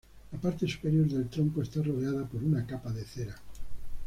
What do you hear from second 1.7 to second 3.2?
rodeado por una capa de